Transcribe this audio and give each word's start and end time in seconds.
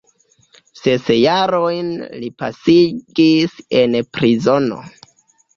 Ses 0.79 1.11
jarojn 1.17 1.91
li 2.23 2.31
pasigis 2.45 3.55
en 3.83 3.99
prizono. 4.19 4.81